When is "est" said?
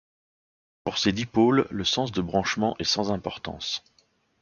2.79-2.85